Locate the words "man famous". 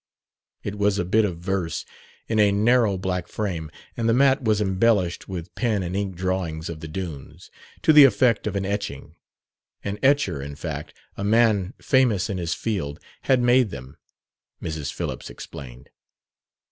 11.23-12.31